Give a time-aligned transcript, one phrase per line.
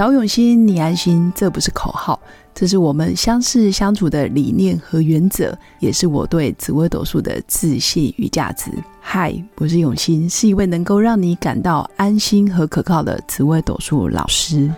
[0.00, 2.18] 找永新，你安心，这不是口号，
[2.54, 8.70] 这是我们相识相处的理念和原则，也是我对紫微斗数的自信与价值。
[8.98, 14.72] 嗨，我是永新，是一位能够让你感到安心和可靠的紫微斗数老师。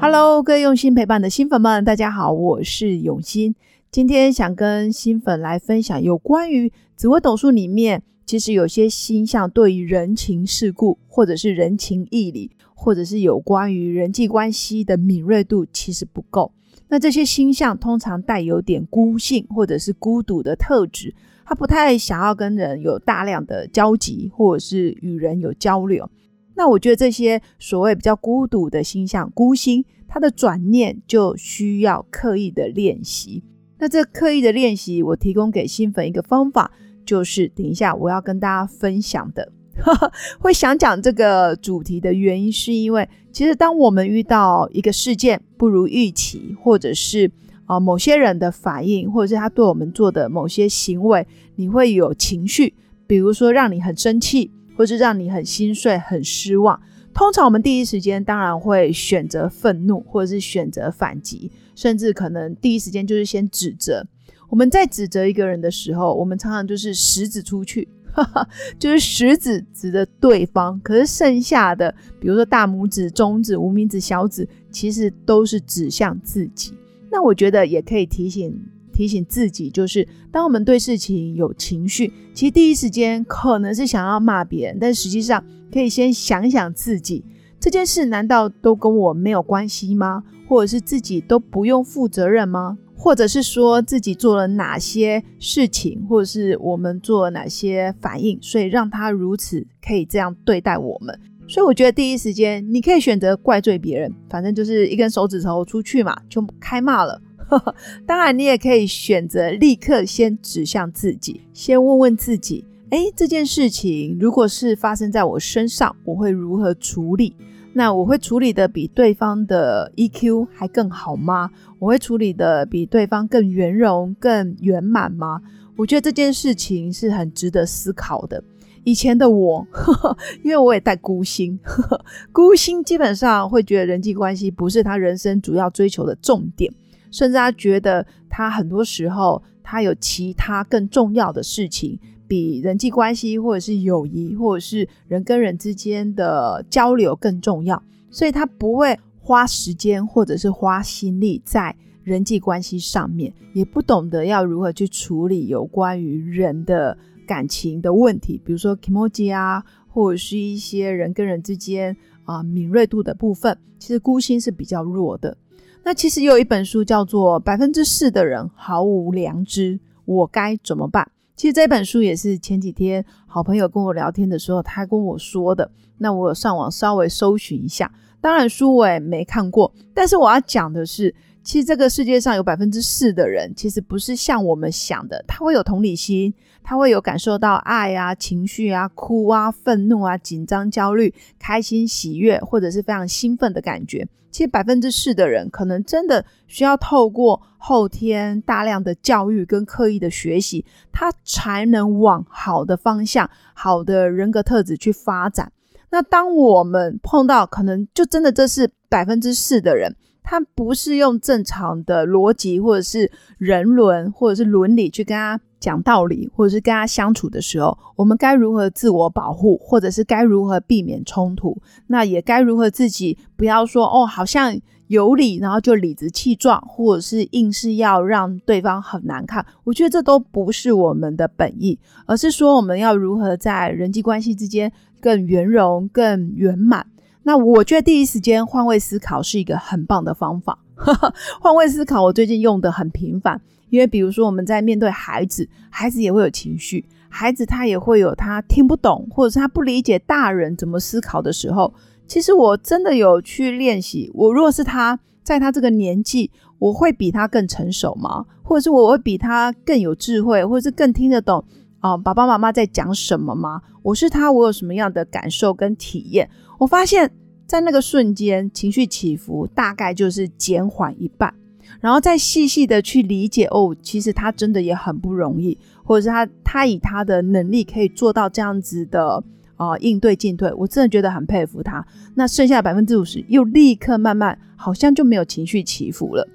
[0.00, 3.54] Hello，各位用心陪伴的新粉们，大家好，我是永新。
[3.92, 8.02] 今天想跟新粉来分享有关于紫微斗数里面。
[8.26, 16.52] 其实有些星象对于人情世故，或者是人情义理，或者是有关于人际关系的敏锐度，其实不够。
[16.88, 21.14] 那这些星象通常带有点孤性或者是孤独的特质，
[21.44, 26.08] 他不太想要跟人有大量的交集，或者是与人有交流。
[26.56, 33.42] 那我觉得这些所谓比较孤独的星象，孤星，它的转念就需要刻意的练习。
[33.78, 36.70] 那这刻意的练习，我提供给新粉一个方法。
[37.04, 39.52] 就是等一下我要跟大家分享的，
[40.38, 47.30] 会想讲这个主题的原因，是因为其实当我们遇到一个事件不如预期，或者是
[47.66, 52.74] 啊某些人的反应，或者是他对我们做的某些行为，你会有情绪，
[53.06, 56.80] 比如说让你很生气，或是让你很心碎、很失望。
[57.12, 64.04] 通常我们第一时间当然会选择愤怒，或者是选择反击，甚至可能第一时间就是先指责。
[64.48, 68.48] 我们在指责一个人的时候，我们常常就是食指出去，哈哈
[68.78, 76.72] 就是食指指的对方，可是剩下的，比如说大拇指、中指、无名指、小指，其实都是指向自己。
[77.10, 78.56] 那我觉得也可以提醒
[78.92, 87.24] 提醒自己，就是当我们对事情有情绪，其实第一时间可能是想要骂别人，但实际上可以先想想自己，
[87.58, 90.22] 这件事难道都跟我没有关系吗？
[90.46, 92.78] 或者是自己都不用负责任吗？
[93.04, 101.20] 或者是说自己做了哪些事情，或者是我们做了哪些反应，所以让他如此可以这样对待我们。
[101.46, 107.20] 所以我觉得第一时间你可以选择怪罪别人，反正就是一根手指头出去嘛，就开骂了。
[108.08, 117.36] 当然，你也可以选择立刻先指向自己，先问问自己：哎，这件事情如果是发生在我身上，我会如何处理？
[117.76, 121.50] 那我会处理的比对方的 EQ 还更好吗？
[121.80, 125.40] 我会处理的比对方更圆融、更圆满吗？
[125.76, 128.42] 我觉得这件事情是很值得思考的。
[128.84, 129.66] 以前的我，
[130.44, 131.58] 因为我也带孤星，
[132.30, 136.72] 孤星基本上会觉得人际关系不是他人生主要追求的重点，
[137.10, 141.98] 甚至他觉得他很多时候他有其他更重要的事情。
[142.26, 156.96] 比人际关系，或者是友谊，或者是人跟人之间的交流更重要，所以他不会花时间或者是花心力在人际关系上面，也不懂得要如何去处理有关于人的
[157.26, 165.36] 感情的问题，比如说 emoji 啊，或者是一些人跟人之间啊敏锐度的部分，其实孤心是比较弱的。
[165.82, 169.74] 那其实有一本书叫做《百分之四的人毫无良知》，
[170.06, 171.10] 我该怎么办？
[171.36, 175.70] 其实这本书也是前几天好朋友跟我聊天的时候，他跟我说的。
[175.98, 179.72] 那我有上网稍微搜寻一下，当然书我也没看过。
[179.92, 186.32] 但是我要讲的是，其实这个世界上有百分之四的人，其实不是像我们想的，他会有同理心，
[186.62, 194.08] 他会有感受到爱啊、情绪啊、哭啊、愤怒啊、紧张、焦虑、开心、喜悦，或者是非常兴奋的感觉。
[194.30, 205.52] 其实百分之四的人，可能真的需要透过后天大量的教育跟刻意的学习，他才能往好的方向、好的人格特质去发展。
[205.90, 209.94] 那当我们碰到可能就真的这是百分之四的人，
[210.24, 215.40] 他不是用正常的逻辑或者是人伦或者是伦理去跟他。
[215.60, 221.56] 讲道理，或者是跟他相处的时候，我们该如何自我保护，或者是该如何避免冲突？
[221.86, 224.54] 那也该如何自己不要说哦，好像
[224.88, 229.46] 有理，然后就理直气壮，或者是硬是要让对方很难看。
[229.64, 236.86] 我觉得这都不是我们的本意，而是说我们要如何在人际关系之间更圆融、更圆满。
[237.24, 240.58] 那我觉得第一时间换位思考是一个很棒的方法。
[241.40, 243.40] 换位思考，我最近用的很频繁。
[243.70, 251.74] 因为比如说我们在面对孩子，孩子也会有情绪，孩子他也会有他听不懂或者是他不理解大人怎么思考的时候，
[252.06, 254.10] 其实我真的有去练习。
[254.14, 258.24] 我如果是他在他这个年纪，我会比他更成熟吗？
[258.44, 261.42] 或者是我会比他更有智慧，或者是更听得懂
[261.84, 263.60] 啊爸爸妈妈在讲什么吗？
[263.82, 266.26] 我是他，我有什么样的感受跟体验？
[266.58, 267.10] 我发现，
[267.46, 271.34] 在那个瞬间情绪起伏大概就是减缓一半。
[271.82, 279.22] 然后再细细的去理解哦，其实他真的也很不容易，或者是他他以他的能力可以做到这样子的
[279.56, 281.86] 啊应对进退，我真的觉得很佩服他。
[282.14, 286.26] 那剩下百分之五十又立刻慢慢好像就没有情绪起伏了。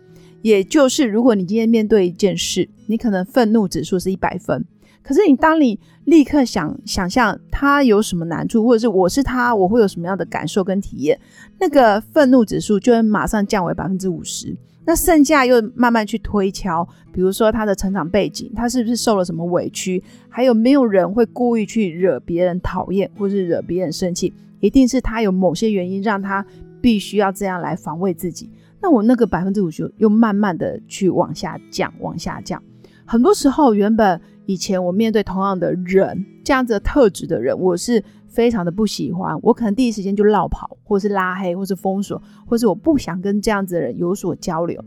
[0.43, 4.63] 也就是如果你今天面对一件事，你可能愤怒指数是一百分。
[5.09, 11.19] 可是你当你立刻想想象他有什么难处，或者是我是他，我会有什么样的感受跟体验，
[11.59, 14.55] 那个愤怒指数就会马上降为百分之五十。
[14.85, 26.45] 那剩下又慢慢去推敲，比如说他的成长背景，他是不是受了什么委屈，还有没有人会故意去惹别人讨厌，或是惹别人生气，一定是他有某些原因让他
[26.79, 28.47] 必须要这样来防卫自己。
[28.79, 32.61] 那我那个百分之五十又慢慢的去往下降，往下降。
[33.05, 34.21] 很多时候原本。
[34.49, 39.37] 以前我面对同样的人，这样子的特质的人，我是非常的不喜欢。
[39.43, 44.83] 我可能第一时间就绕跑，或是拉黑，或是封锁，或是我不想跟这样子的人有所交流。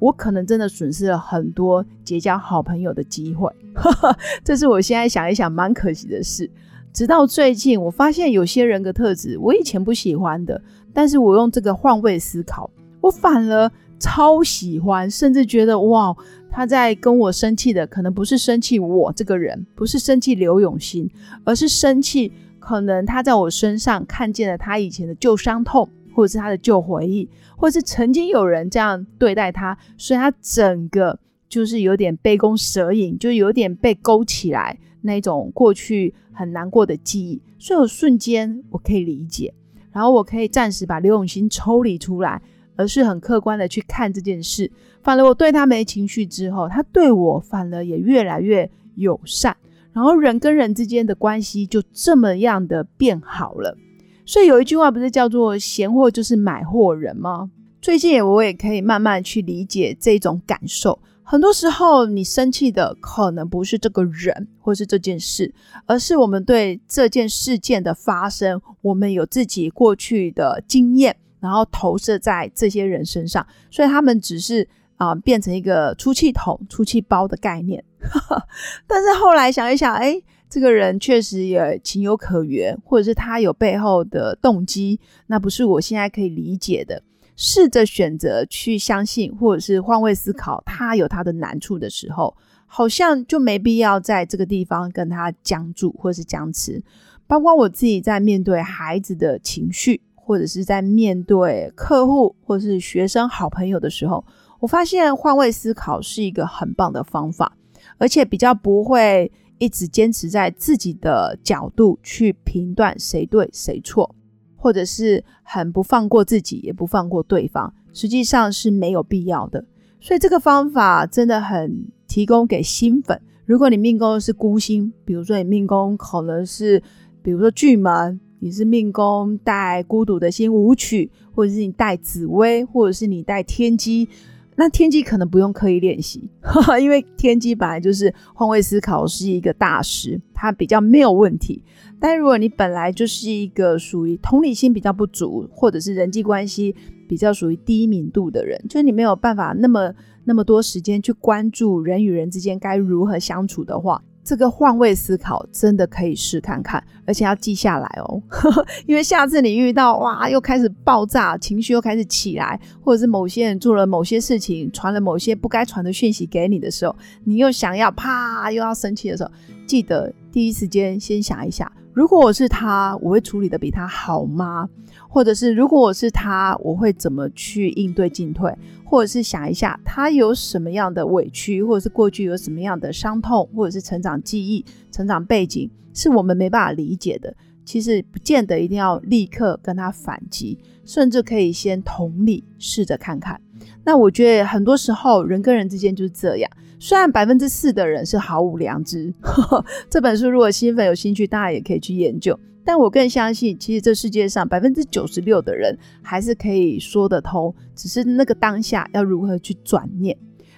[0.00, 3.50] 我可能真的损失了很多结交好朋友的机会，
[4.44, 6.50] 这是我现在想一想蛮可惜的事。
[6.92, 10.60] 直到最近，我发现有些人格特质我以前不喜欢的，
[10.92, 12.68] 但是我用这个换位思考，
[13.00, 16.14] 我反而超喜欢，甚至觉得哇。
[16.56, 21.06] 他在跟我生气的，可能不是生气我这个人，不是生气刘永新，
[21.44, 39.52] 而是生气可能他在我身上看见了他以前的旧伤痛，或者是他的旧回忆，或者是曾经有人这样对待他，所以他整个就是有点杯弓蛇影，就有点被勾起来那种过去很难过的记忆，所以我瞬间我可以理解，
[39.92, 42.40] 然后我可以暂时把刘永新抽离出来。
[42.76, 44.70] 而是很客观的去看这件事，
[45.02, 49.56] 反而我对他没情绪之后，他对我反而也越来越友善，
[49.92, 53.76] 然后人跟人之间的关系就这么样的变好了。
[54.24, 57.50] 所以有一句话不是叫做“闲货就是买货人”吗？
[57.80, 60.98] 最近我也可以慢慢去理解这种感受。
[61.22, 65.52] 很多时候你生气的可能不是这个人或是这件事，
[65.84, 71.16] 而是我们对这件事件的发生，我们有自己过去的经验。
[71.46, 77.84] 然后投射在这些人身上，所以他们只是啊变成一个出气筒、出气包的概念。
[78.88, 80.20] 但是后来想一想，哎，
[80.50, 84.98] 这个人确实也情有可原，或者是他有背后的动机，
[85.28, 87.00] 那不是我现在可以理解的。
[87.36, 92.34] 试着选择去相信，或者是换位思考，他有他的难处的时候，
[92.66, 96.82] 好像就没必要在这个地方跟他僵住，或是僵持。
[97.26, 100.00] 包括我自己在面对孩子的情绪。
[100.26, 104.24] 或者是在面对客户或是学生好朋友的时候，
[104.58, 107.56] 我发现换位思考是一个很棒的方法，
[107.96, 114.16] 而且比较不会一直坚持在自己的角度去评断谁对谁错，
[114.56, 119.64] 或者是很不放过自己，也不放过对方，实际上是没有必要的。
[120.00, 123.22] 所以这个方法真的很提供给新粉。
[123.44, 126.82] 如果你命宫是孤星，比如说你命宫可能是，
[127.22, 128.18] 比如说巨门。
[128.46, 134.08] 你是命宫带孤独的心舞曲，或者是你带紫薇，或者是你带天机，
[134.54, 136.30] 那天机可能不用刻意练习，
[136.80, 141.60] 因为天机本来就是换位思考是一个大师，他比较没有问题。
[141.98, 146.72] 但如果你本来就是一个属于同理心比较不足，或者是人际关系
[147.08, 154.00] 比较属于低敏度的人，就是你没有办法那么那么多时间去关注人与人之间该如何相处的话。
[154.26, 158.20] 这个换位思考真的可以试看看，而且要记下来哦，
[158.84, 169.30] 因为下次你遇到哇，又开始爆炸，情绪又开始起来，或者是某些人做了某些事情，传了某些不该传的讯息给你的时候，你又想要啪又要生气的时候，
[169.64, 174.68] 记得第一时间先想一下，如果我是他，我会处理的比他好吗？
[175.08, 178.54] 或者是如果我是他，我会怎么去应对进退？
[178.84, 184.62] 或者是想一下他有什么样的委屈，或者是过去有什么样的伤痛，或者是成长记忆、
[184.92, 187.34] 成长背景是我们没办法理解的。
[187.66, 193.38] 其实不见得一定要立刻跟他反击，甚至可以先同理，试着看看。
[193.84, 196.50] 那我觉得很多时候人跟人之间就是这样。
[196.78, 199.12] 虽然百分之四的人是毫无良知，
[199.90, 202.38] 这本书如果新粉有兴趣，大家也可以去研究。
[202.64, 210.16] 但我更相信，其实这世界上百分之九十六的人还是可以说得通，只是那个当下要如何去转念。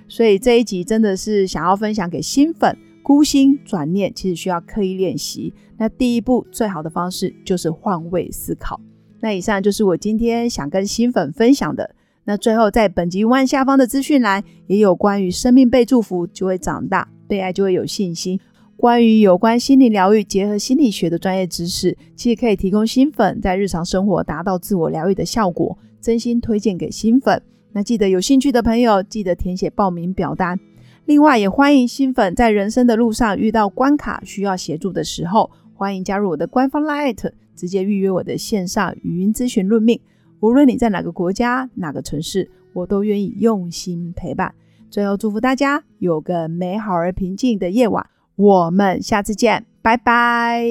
[0.09, 2.77] 所以这一集真的是想要分享给新粉，
[3.09, 5.55] 孤心转念其实需要刻意练习。
[5.79, 8.79] 那第一步最好的方式就是换位思考。
[9.21, 11.95] 那以上就是我今天想跟新粉分享的。
[12.25, 18.39] 那最后在本集文案下方的资讯栏也有关于生命被祝福就会长大，被爱就会有信心。
[18.77, 27.41] 关于有关心理疗愈结合心理学的专业知识，其实可以提供新粉在日常生活达到自我疗愈的效果，真心推荐给新粉。
[27.73, 30.61] 那记得有兴趣的朋友，记得填写报名表单。
[31.09, 39.99] 另外，也欢迎新粉在人生的路上遇到关卡需要协助的时候，欢迎加入我的官方 Light，直接预约我的线上语音咨询论命。
[40.41, 44.55] 无论你在哪个国家、哪个城市，我都愿意用心陪伴。
[44.91, 48.05] 最后，祝福大家有个美好而平静的夜晚。
[48.37, 50.63] 我们下次见，拜拜。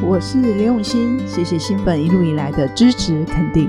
[0.00, 3.68] 我是刘永新，谢谢新粉一路以来的支持肯定。